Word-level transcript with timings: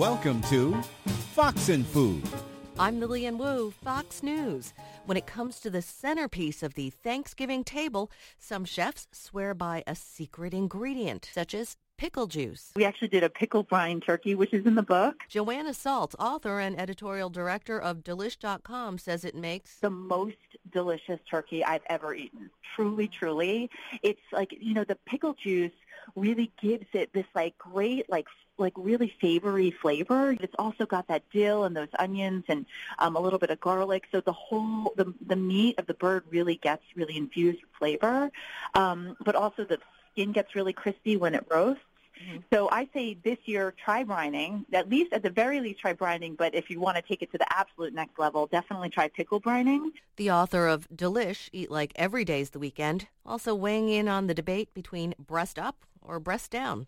Welcome 0.00 0.40
to 0.44 0.80
Fox 1.34 1.68
and 1.68 1.86
Food. 1.86 2.22
I'm 2.78 3.00
Lilian 3.00 3.36
Woo, 3.36 3.70
Fox 3.70 4.22
News. 4.22 4.72
When 5.04 5.18
it 5.18 5.26
comes 5.26 5.60
to 5.60 5.68
the 5.68 5.82
centerpiece 5.82 6.62
of 6.62 6.72
the 6.72 6.88
Thanksgiving 6.88 7.64
table, 7.64 8.10
some 8.38 8.64
chefs 8.64 9.08
swear 9.12 9.52
by 9.52 9.84
a 9.86 9.94
secret 9.94 10.54
ingredient, 10.54 11.28
such 11.30 11.52
as 11.52 11.76
pickle 11.98 12.26
juice. 12.26 12.72
We 12.74 12.86
actually 12.86 13.08
did 13.08 13.24
a 13.24 13.28
pickle 13.28 13.62
brine 13.62 14.00
turkey, 14.00 14.34
which 14.34 14.54
is 14.54 14.64
in 14.64 14.74
the 14.74 14.82
book. 14.82 15.16
Joanna 15.28 15.72
Saltz, 15.72 16.14
author 16.18 16.60
and 16.60 16.80
editorial 16.80 17.28
director 17.28 17.78
of 17.78 17.98
Delish.com, 18.02 18.96
says 18.96 19.22
it 19.22 19.34
makes 19.34 19.80
the 19.80 19.90
most 19.90 20.36
delicious 20.72 21.20
turkey 21.30 21.62
I've 21.62 21.84
ever 21.90 22.14
eaten. 22.14 22.48
Truly, 22.74 23.06
truly. 23.06 23.68
It's 24.02 24.18
like, 24.32 24.56
you 24.58 24.72
know, 24.72 24.84
the 24.84 24.96
pickle 25.06 25.34
juice 25.34 25.72
really 26.16 26.50
gives 26.60 26.86
it 26.94 27.12
this 27.12 27.26
like 27.34 27.56
great 27.58 28.08
like 28.08 28.26
like 28.60 28.74
really 28.76 29.12
savory 29.20 29.70
flavor. 29.70 30.36
It's 30.40 30.54
also 30.58 30.86
got 30.86 31.08
that 31.08 31.22
dill 31.32 31.64
and 31.64 31.76
those 31.76 31.88
onions 31.98 32.44
and 32.48 32.66
um, 32.98 33.16
a 33.16 33.20
little 33.20 33.38
bit 33.38 33.50
of 33.50 33.60
garlic. 33.60 34.04
So 34.12 34.20
the 34.20 34.32
whole 34.32 34.92
the 34.96 35.12
the 35.26 35.36
meat 35.36 35.78
of 35.78 35.86
the 35.86 35.94
bird 35.94 36.24
really 36.30 36.56
gets 36.56 36.82
really 36.94 37.16
infused 37.16 37.60
with 37.62 37.70
flavor, 37.78 38.30
um, 38.74 39.16
but 39.24 39.34
also 39.34 39.64
the 39.64 39.78
skin 40.12 40.32
gets 40.32 40.54
really 40.54 40.72
crispy 40.72 41.16
when 41.16 41.34
it 41.34 41.44
roasts. 41.50 41.82
Mm-hmm. 42.22 42.38
So 42.52 42.68
I 42.70 42.88
say 42.92 43.16
this 43.24 43.38
year 43.46 43.72
try 43.82 44.04
brining, 44.04 44.64
at 44.74 44.88
least 44.88 45.12
at 45.12 45.22
the 45.22 45.30
very 45.30 45.60
least 45.60 45.80
try 45.80 45.94
brining, 45.94 46.36
but 46.36 46.54
if 46.54 46.68
you 46.68 46.78
want 46.78 46.96
to 46.96 47.02
take 47.02 47.22
it 47.22 47.32
to 47.32 47.38
the 47.38 47.50
absolute 47.56 47.94
next 47.94 48.18
level, 48.18 48.46
definitely 48.46 48.90
try 48.90 49.08
pickle 49.08 49.40
brining. 49.40 49.90
The 50.16 50.30
author 50.30 50.66
of 50.66 50.86
Delish, 50.94 51.48
Eat 51.52 51.70
Like 51.70 51.92
Every 51.96 52.24
Day's 52.24 52.50
the 52.50 52.58
Weekend, 52.58 53.08
also 53.24 53.54
weighing 53.54 53.88
in 53.88 54.06
on 54.06 54.26
the 54.26 54.34
debate 54.34 54.74
between 54.74 55.14
breast 55.18 55.58
up 55.58 55.84
or 56.02 56.20
breast 56.20 56.50
down. 56.50 56.86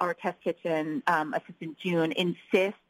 Our 0.00 0.14
test 0.14 0.40
kitchen 0.42 1.02
um, 1.06 1.34
assistant 1.34 1.78
June 1.78 2.12
insists 2.12 2.80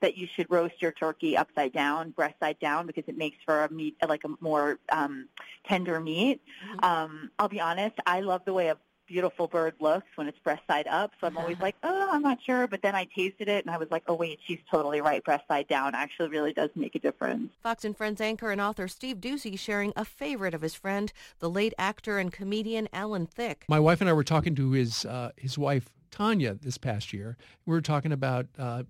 that 0.00 0.16
you 0.16 0.26
should 0.26 0.46
roast 0.50 0.74
your 0.80 0.92
turkey 0.92 1.36
upside 1.36 1.72
down, 1.72 2.10
breast 2.10 2.34
side 2.40 2.58
down, 2.60 2.86
because 2.86 3.04
it 3.06 3.16
makes 3.16 3.38
for 3.44 3.64
a 3.64 3.72
meat 3.72 3.96
like 4.06 4.24
a 4.24 4.28
more 4.40 4.78
um, 4.90 5.28
tender 5.66 6.00
meat. 6.00 6.40
Mm-hmm. 6.68 6.84
Um, 6.84 7.30
I'll 7.38 7.48
be 7.48 7.60
honest, 7.60 7.96
I 8.06 8.20
love 8.20 8.42
the 8.44 8.52
way 8.52 8.68
a 8.68 8.76
beautiful 9.06 9.46
bird 9.46 9.74
looks 9.80 10.06
when 10.16 10.26
it's 10.26 10.38
breast 10.40 10.62
side 10.68 10.86
up. 10.88 11.12
So 11.20 11.26
I'm 11.26 11.36
always 11.38 11.58
like, 11.60 11.76
oh, 11.82 12.08
I'm 12.10 12.22
not 12.22 12.38
sure. 12.44 12.66
But 12.66 12.82
then 12.82 12.94
I 12.94 13.06
tasted 13.16 13.48
it 13.48 13.64
and 13.64 13.74
I 13.74 13.78
was 13.78 13.90
like, 13.90 14.02
oh, 14.06 14.14
wait, 14.14 14.40
she's 14.46 14.58
totally 14.70 15.00
right. 15.00 15.24
Breast 15.24 15.46
side 15.48 15.68
down 15.68 15.94
actually 15.94 16.28
really 16.28 16.52
does 16.52 16.70
make 16.74 16.94
a 16.94 16.98
difference. 16.98 17.50
Fox 17.62 17.84
and 17.84 17.96
Friends 17.96 18.20
anchor 18.20 18.50
and 18.50 18.60
author 18.60 18.88
Steve 18.88 19.18
Doocy 19.18 19.58
sharing 19.58 19.92
a 19.96 20.04
favorite 20.04 20.54
of 20.54 20.62
his 20.62 20.74
friend, 20.74 21.12
the 21.38 21.50
late 21.50 21.74
actor 21.78 22.18
and 22.18 22.32
comedian 22.32 22.88
Alan 22.92 23.26
Thicke. 23.26 23.64
My 23.68 23.80
wife 23.80 24.00
and 24.00 24.10
I 24.10 24.12
were 24.12 24.24
talking 24.24 24.54
to 24.56 24.72
his 24.72 25.04
uh, 25.04 25.30
his 25.36 25.56
wife 25.56 25.90
Tanya 26.16 26.54
this 26.54 26.78
past 26.78 27.12
year. 27.12 27.36
We 27.66 27.72
were 27.72 27.82
talking 27.82 28.10
about 28.10 28.46
uh, 28.58 28.84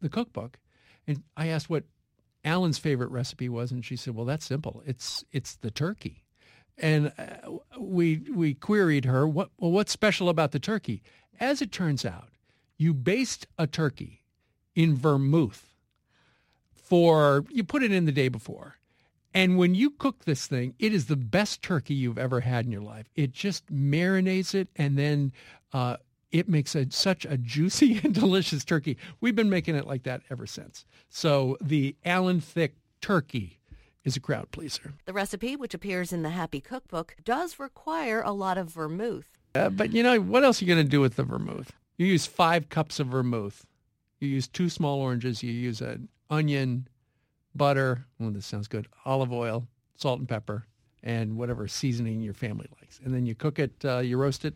the 0.00 0.08
cookbook, 0.08 0.56
and 1.04 1.24
I 1.36 1.48
asked 1.48 1.68
what 1.68 1.82
Alan's 2.44 2.78
favorite 2.78 3.10
recipe 3.10 3.48
was, 3.48 3.72
and 3.72 3.84
she 3.84 3.96
said, 3.96 4.14
"Well, 4.14 4.24
that's 4.24 4.46
simple. 4.46 4.80
It's 4.86 5.24
it's 5.32 5.56
the 5.56 5.72
turkey." 5.72 6.22
And 6.78 7.12
uh, 7.18 7.50
we 7.76 8.18
we 8.32 8.54
queried 8.54 9.04
her, 9.04 9.26
"What 9.26 9.50
well, 9.58 9.72
what's 9.72 9.90
special 9.90 10.28
about 10.28 10.52
the 10.52 10.60
turkey?" 10.60 11.02
As 11.40 11.60
it 11.60 11.72
turns 11.72 12.04
out, 12.04 12.28
you 12.78 12.94
baste 12.94 13.48
a 13.58 13.66
turkey 13.66 14.22
in 14.76 14.94
vermouth 14.94 15.74
for 16.72 17.44
you 17.50 17.64
put 17.64 17.82
it 17.82 17.90
in 17.90 18.04
the 18.04 18.12
day 18.12 18.28
before. 18.28 18.76
And 19.34 19.58
when 19.58 19.74
you 19.74 19.90
cook 19.90 20.24
this 20.24 20.46
thing, 20.46 20.74
it 20.78 20.92
is 20.92 21.06
the 21.06 21.16
best 21.16 21.62
turkey 21.62 21.94
you've 21.94 22.18
ever 22.18 22.40
had 22.40 22.64
in 22.64 22.70
your 22.70 22.82
life. 22.82 23.06
It 23.16 23.32
just 23.32 23.66
marinates 23.72 24.54
it 24.54 24.68
and 24.76 24.96
then 24.96 25.32
uh, 25.72 25.96
it 26.32 26.48
makes 26.48 26.74
a, 26.74 26.90
such 26.90 27.24
a 27.24 27.36
juicy 27.36 28.00
and 28.04 28.14
delicious 28.14 28.64
turkey. 28.64 28.96
We've 29.20 29.34
been 29.34 29.50
making 29.50 29.76
it 29.76 29.86
like 29.86 30.04
that 30.04 30.22
ever 30.30 30.46
since. 30.46 30.84
So 31.08 31.56
the 31.60 31.96
Alan 32.04 32.40
Thicke 32.40 32.76
turkey 33.00 33.60
is 34.04 34.16
a 34.16 34.20
crowd 34.20 34.50
pleaser. 34.50 34.94
The 35.04 35.12
recipe, 35.12 35.56
which 35.56 35.74
appears 35.74 36.12
in 36.12 36.22
the 36.22 36.30
Happy 36.30 36.60
Cookbook, 36.60 37.16
does 37.24 37.58
require 37.58 38.22
a 38.22 38.32
lot 38.32 38.56
of 38.56 38.68
vermouth. 38.68 39.28
Uh, 39.54 39.68
but 39.68 39.92
you 39.92 40.02
know, 40.02 40.20
what 40.20 40.44
else 40.44 40.60
are 40.60 40.64
you 40.64 40.74
going 40.74 40.84
to 40.84 40.90
do 40.90 41.00
with 41.00 41.16
the 41.16 41.24
vermouth? 41.24 41.72
You 41.96 42.06
use 42.06 42.26
five 42.26 42.68
cups 42.68 42.98
of 42.98 43.08
vermouth. 43.08 43.66
You 44.20 44.28
use 44.28 44.48
two 44.48 44.68
small 44.68 45.00
oranges. 45.00 45.42
You 45.42 45.52
use 45.52 45.80
an 45.80 46.08
onion, 46.30 46.88
butter. 47.54 48.06
Oh, 48.20 48.30
this 48.30 48.46
sounds 48.46 48.68
good. 48.68 48.86
Olive 49.04 49.32
oil, 49.32 49.66
salt 49.96 50.20
and 50.20 50.28
pepper, 50.28 50.66
and 51.02 51.36
whatever 51.36 51.68
seasoning 51.68 52.22
your 52.22 52.34
family 52.34 52.68
likes. 52.80 53.00
And 53.04 53.12
then 53.12 53.26
you 53.26 53.34
cook 53.34 53.58
it, 53.58 53.72
uh, 53.84 53.98
you 53.98 54.16
roast 54.16 54.44
it 54.44 54.54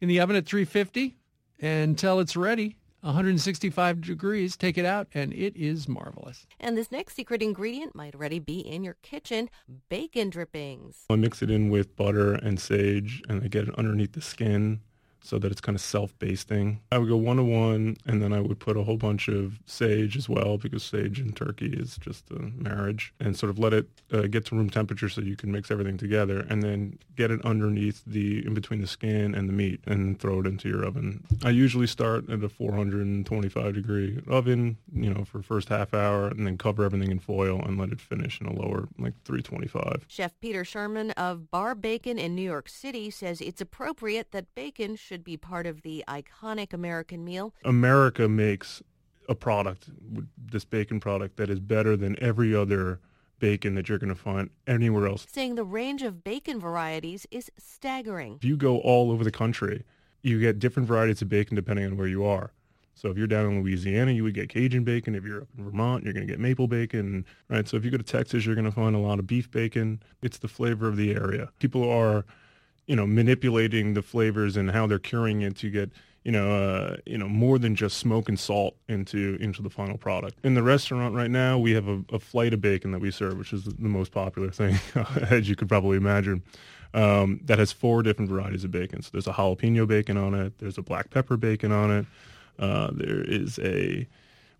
in 0.00 0.08
the 0.08 0.20
oven 0.20 0.36
at 0.36 0.46
350 0.46 1.16
until 1.60 2.20
it's 2.20 2.36
ready. 2.36 2.76
165 3.00 4.00
degrees, 4.00 4.56
take 4.56 4.78
it 4.78 4.86
out, 4.86 5.08
and 5.12 5.34
it 5.34 5.54
is 5.54 5.86
marvelous. 5.86 6.46
And 6.58 6.74
this 6.74 6.90
next 6.90 7.14
secret 7.14 7.42
ingredient 7.42 7.94
might 7.94 8.14
already 8.14 8.38
be 8.38 8.60
in 8.60 8.82
your 8.82 8.96
kitchen 9.02 9.50
bacon 9.90 10.30
drippings. 10.30 11.04
I 11.10 11.16
mix 11.16 11.42
it 11.42 11.50
in 11.50 11.68
with 11.68 11.96
butter 11.96 12.32
and 12.32 12.58
sage, 12.58 13.22
and 13.28 13.42
I 13.42 13.48
get 13.48 13.68
it 13.68 13.78
underneath 13.78 14.12
the 14.12 14.22
skin 14.22 14.80
so 15.24 15.38
that 15.38 15.50
it's 15.50 15.60
kind 15.60 15.74
of 15.74 15.80
self-basting. 15.80 16.80
I 16.92 16.98
would 16.98 17.08
go 17.08 17.16
one 17.16 17.38
to 17.38 17.42
one, 17.42 17.96
and 18.06 18.22
then 18.22 18.32
I 18.32 18.40
would 18.40 18.60
put 18.60 18.76
a 18.76 18.84
whole 18.84 18.98
bunch 18.98 19.28
of 19.28 19.58
sage 19.64 20.16
as 20.16 20.28
well 20.28 20.58
because 20.58 20.82
sage 20.82 21.18
and 21.18 21.34
turkey 21.34 21.72
is 21.72 21.96
just 21.96 22.30
a 22.30 22.38
marriage, 22.38 23.14
and 23.18 23.36
sort 23.36 23.50
of 23.50 23.58
let 23.58 23.72
it 23.72 23.88
uh, 24.12 24.22
get 24.22 24.44
to 24.46 24.54
room 24.54 24.68
temperature 24.68 25.08
so 25.08 25.22
you 25.22 25.34
can 25.36 25.50
mix 25.50 25.70
everything 25.70 25.96
together, 25.96 26.46
and 26.50 26.62
then 26.62 26.98
get 27.16 27.30
it 27.30 27.44
underneath 27.44 28.02
the 28.06 28.44
in 28.46 28.52
between 28.52 28.82
the 28.82 28.86
skin 28.86 29.34
and 29.34 29.48
the 29.48 29.52
meat, 29.52 29.80
and 29.86 30.20
throw 30.20 30.40
it 30.40 30.46
into 30.46 30.68
your 30.68 30.84
oven. 30.84 31.24
I 31.42 31.50
usually 31.50 31.86
start 31.86 32.28
at 32.28 32.44
a 32.44 32.48
425 32.48 33.74
degree 33.74 34.20
oven, 34.28 34.76
you 34.92 35.12
know, 35.12 35.24
for 35.24 35.42
first 35.42 35.70
half 35.70 35.94
hour, 35.94 36.28
and 36.28 36.46
then 36.46 36.58
cover 36.58 36.84
everything 36.84 37.10
in 37.10 37.18
foil 37.18 37.60
and 37.64 37.78
let 37.78 37.90
it 37.90 38.00
finish 38.00 38.40
in 38.40 38.46
a 38.46 38.52
lower 38.52 38.88
like 38.98 39.14
325. 39.24 40.04
Chef 40.08 40.38
Peter 40.40 40.64
Sherman 40.64 41.12
of 41.12 41.50
Bar 41.50 41.74
Bacon 41.74 42.18
in 42.18 42.34
New 42.34 42.42
York 42.42 42.68
City 42.68 43.10
says 43.10 43.40
it's 43.40 43.60
appropriate 43.60 44.32
that 44.32 44.54
bacon 44.54 44.96
should 44.96 45.13
should 45.14 45.22
be 45.22 45.36
part 45.36 45.64
of 45.64 45.82
the 45.82 46.02
iconic 46.08 46.72
American 46.72 47.24
meal. 47.24 47.54
America 47.64 48.28
makes 48.28 48.82
a 49.28 49.34
product, 49.36 49.88
this 50.36 50.64
bacon 50.64 50.98
product, 50.98 51.36
that 51.36 51.48
is 51.48 51.60
better 51.60 51.96
than 51.96 52.20
every 52.20 52.52
other 52.52 52.98
bacon 53.38 53.76
that 53.76 53.88
you're 53.88 53.98
going 53.98 54.12
to 54.12 54.20
find 54.20 54.50
anywhere 54.66 55.06
else. 55.06 55.24
Saying 55.30 55.54
the 55.54 55.62
range 55.62 56.02
of 56.02 56.24
bacon 56.24 56.58
varieties 56.58 57.28
is 57.30 57.48
staggering. 57.56 58.34
If 58.38 58.44
you 58.44 58.56
go 58.56 58.78
all 58.78 59.12
over 59.12 59.22
the 59.22 59.30
country, 59.30 59.84
you 60.22 60.40
get 60.40 60.58
different 60.58 60.88
varieties 60.88 61.22
of 61.22 61.28
bacon 61.28 61.54
depending 61.54 61.86
on 61.86 61.96
where 61.96 62.08
you 62.08 62.24
are. 62.24 62.52
So 62.96 63.08
if 63.08 63.16
you're 63.16 63.28
down 63.28 63.46
in 63.46 63.62
Louisiana, 63.62 64.10
you 64.10 64.24
would 64.24 64.34
get 64.34 64.48
Cajun 64.48 64.82
bacon. 64.82 65.14
If 65.14 65.22
you're 65.22 65.42
up 65.42 65.48
in 65.56 65.64
Vermont, 65.64 66.02
you're 66.02 66.12
going 66.12 66.26
to 66.26 66.32
get 66.32 66.40
maple 66.40 66.66
bacon, 66.66 67.24
right? 67.48 67.68
So 67.68 67.76
if 67.76 67.84
you 67.84 67.92
go 67.92 67.98
to 67.98 68.02
Texas, 68.02 68.44
you're 68.44 68.56
going 68.56 68.64
to 68.64 68.72
find 68.72 68.96
a 68.96 68.98
lot 68.98 69.20
of 69.20 69.28
beef 69.28 69.48
bacon. 69.48 70.02
It's 70.22 70.38
the 70.38 70.48
flavor 70.48 70.88
of 70.88 70.96
the 70.96 71.12
area. 71.12 71.50
People 71.60 71.88
are 71.88 72.24
you 72.86 72.96
know, 72.96 73.06
manipulating 73.06 73.94
the 73.94 74.02
flavors 74.02 74.56
and 74.56 74.70
how 74.70 74.86
they're 74.86 74.98
curing 74.98 75.42
it 75.42 75.56
to 75.56 75.70
get, 75.70 75.90
you 76.22 76.32
know, 76.32 76.52
uh, 76.52 76.96
you 77.06 77.18
know, 77.18 77.28
more 77.28 77.58
than 77.58 77.74
just 77.74 77.96
smoke 77.98 78.28
and 78.28 78.38
salt 78.38 78.76
into 78.88 79.36
into 79.40 79.62
the 79.62 79.70
final 79.70 79.96
product. 79.96 80.38
In 80.44 80.54
the 80.54 80.62
restaurant 80.62 81.14
right 81.14 81.30
now, 81.30 81.58
we 81.58 81.72
have 81.72 81.88
a, 81.88 82.02
a 82.12 82.18
flight 82.18 82.52
of 82.52 82.60
bacon 82.60 82.92
that 82.92 83.00
we 83.00 83.10
serve, 83.10 83.38
which 83.38 83.52
is 83.52 83.64
the 83.64 83.74
most 83.88 84.12
popular 84.12 84.50
thing, 84.50 84.78
as 85.30 85.48
you 85.48 85.56
could 85.56 85.68
probably 85.68 85.96
imagine. 85.96 86.42
Um, 86.92 87.40
that 87.46 87.58
has 87.58 87.72
four 87.72 88.04
different 88.04 88.30
varieties 88.30 88.62
of 88.62 88.70
bacon. 88.70 89.02
So 89.02 89.10
there's 89.12 89.26
a 89.26 89.32
jalapeno 89.32 89.84
bacon 89.88 90.16
on 90.16 90.32
it. 90.32 90.56
There's 90.58 90.78
a 90.78 90.82
black 90.82 91.10
pepper 91.10 91.36
bacon 91.36 91.72
on 91.72 91.90
it. 91.90 92.06
Uh, 92.56 92.90
there 92.92 93.20
is 93.20 93.58
a, 93.58 94.06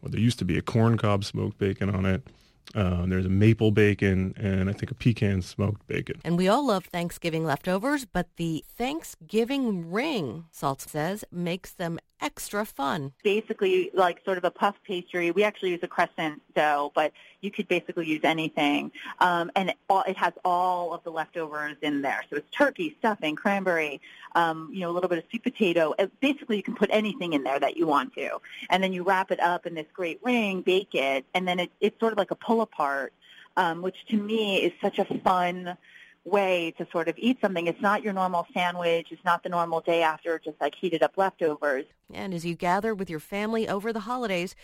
well, 0.02 0.10
there 0.10 0.20
used 0.20 0.40
to 0.40 0.44
be 0.44 0.58
a 0.58 0.62
corn 0.62 0.98
cob 0.98 1.24
smoked 1.24 1.58
bacon 1.58 1.90
on 1.90 2.04
it. 2.04 2.26
Uh, 2.74 3.06
there's 3.06 3.26
a 3.26 3.30
maple 3.30 3.70
bacon 3.70 4.34
and 4.36 4.68
I 4.68 4.72
think 4.72 4.90
a 4.90 4.94
pecan 4.94 5.42
smoked 5.42 5.86
bacon. 5.86 6.20
And 6.24 6.36
we 6.36 6.48
all 6.48 6.66
love 6.66 6.86
Thanksgiving 6.86 7.44
leftovers, 7.44 8.04
but 8.04 8.28
the 8.36 8.64
Thanksgiving 8.68 9.90
ring, 9.90 10.46
Saltz 10.52 10.88
says, 10.88 11.24
makes 11.30 11.72
them 11.72 11.98
extra 12.20 12.64
fun. 12.64 13.12
Basically, 13.22 13.90
like 13.94 14.24
sort 14.24 14.38
of 14.38 14.44
a 14.44 14.50
puff 14.50 14.76
pastry. 14.86 15.30
We 15.30 15.44
actually 15.44 15.70
use 15.70 15.80
a 15.82 15.88
crescent 15.88 16.42
dough, 16.54 16.92
but 16.94 17.12
you 17.40 17.50
could 17.50 17.68
basically 17.68 18.06
use 18.06 18.20
anything. 18.24 18.90
Um, 19.20 19.50
and 19.54 19.70
it, 19.70 19.76
all, 19.88 20.02
it 20.02 20.16
has 20.16 20.32
all 20.44 20.94
of 20.94 21.04
the 21.04 21.10
leftovers 21.10 21.76
in 21.82 22.02
there. 22.02 22.22
So 22.30 22.36
it's 22.36 22.50
turkey, 22.50 22.96
stuffing, 22.98 23.36
cranberry, 23.36 24.00
um, 24.34 24.70
you 24.72 24.80
know, 24.80 24.90
a 24.90 24.92
little 24.92 25.08
bit 25.08 25.18
of 25.18 25.24
sweet 25.30 25.42
potato. 25.42 25.94
Basically, 26.20 26.56
you 26.56 26.62
can 26.62 26.74
put 26.74 26.90
anything 26.92 27.34
in 27.34 27.42
there 27.42 27.60
that 27.60 27.76
you 27.76 27.86
want 27.86 28.14
to. 28.14 28.38
And 28.70 28.82
then 28.82 28.92
you 28.92 29.02
wrap 29.02 29.30
it 29.30 29.40
up 29.40 29.66
in 29.66 29.74
this 29.74 29.86
great 29.92 30.20
ring, 30.22 30.62
bake 30.62 30.94
it, 30.94 31.24
and 31.34 31.46
then 31.46 31.60
it, 31.60 31.70
it's 31.80 31.98
sort 32.00 32.12
of 32.12 32.18
like 32.18 32.30
a 32.30 32.36
pull 32.36 32.62
apart, 32.62 33.12
um, 33.56 33.82
which 33.82 33.96
to 34.08 34.16
me 34.16 34.62
is 34.62 34.72
such 34.80 34.98
a 34.98 35.04
fun 35.04 35.76
way 36.24 36.74
to 36.78 36.86
sort 36.90 37.08
of 37.08 37.14
eat 37.18 37.38
something. 37.40 37.66
It's 37.66 37.80
not 37.80 38.02
your 38.02 38.12
normal 38.12 38.46
sandwich. 38.54 39.08
It's 39.10 39.24
not 39.24 39.42
the 39.42 39.48
normal 39.48 39.80
day 39.80 40.02
after 40.02 40.38
just 40.38 40.60
like 40.60 40.74
heated 40.74 41.02
up 41.02 41.12
leftovers. 41.16 41.84
And 42.12 42.32
as 42.32 42.44
you 42.44 42.54
gather 42.54 42.94
with 42.94 43.10
your 43.10 43.20
family 43.20 43.68
over 43.68 43.92
the 43.92 44.00
holidays, 44.00 44.54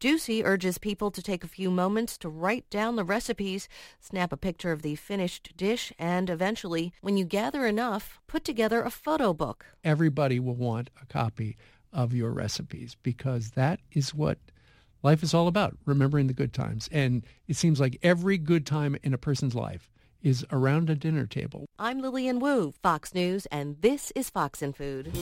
Doocy 0.00 0.42
urges 0.44 0.78
people 0.78 1.10
to 1.10 1.22
take 1.22 1.44
a 1.44 1.48
few 1.48 1.70
moments 1.70 2.16
to 2.18 2.28
write 2.28 2.68
down 2.70 2.96
the 2.96 3.04
recipes, 3.04 3.68
snap 4.00 4.32
a 4.32 4.36
picture 4.36 4.72
of 4.72 4.80
the 4.80 4.94
finished 4.94 5.52
dish, 5.56 5.92
and 5.98 6.30
eventually, 6.30 6.94
when 7.02 7.18
you 7.18 7.26
gather 7.26 7.66
enough, 7.66 8.18
put 8.26 8.44
together 8.44 8.82
a 8.82 8.90
photo 8.90 9.34
book. 9.34 9.66
Everybody 9.84 10.40
will 10.40 10.54
want 10.54 10.88
a 11.02 11.06
copy 11.06 11.58
of 11.92 12.14
your 12.14 12.30
recipes 12.30 12.96
because 13.02 13.50
that 13.50 13.80
is 13.92 14.14
what 14.14 14.38
life 15.02 15.22
is 15.22 15.34
all 15.34 15.48
about 15.48 15.76
remembering 15.84 16.28
the 16.28 16.32
good 16.32 16.52
times. 16.52 16.88
And 16.92 17.24
it 17.46 17.56
seems 17.56 17.78
like 17.80 17.98
every 18.02 18.38
good 18.38 18.64
time 18.64 18.96
in 19.02 19.12
a 19.12 19.18
person's 19.18 19.54
life 19.54 19.90
is 20.22 20.44
around 20.50 20.90
a 20.90 20.94
dinner 20.94 21.26
table. 21.26 21.66
I'm 21.78 22.00
Lilian 22.00 22.38
Woo, 22.40 22.72
Fox 22.82 23.14
News, 23.14 23.46
and 23.46 23.80
this 23.80 24.12
is 24.14 24.30
Fox 24.30 24.62
and 24.62 24.76
Food. 24.76 25.12